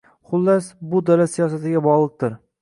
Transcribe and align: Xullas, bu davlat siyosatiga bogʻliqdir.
Xullas, 0.29 0.69
bu 0.93 1.01
davlat 1.11 1.33
siyosatiga 1.35 1.85
bogʻliqdir. 1.91 2.37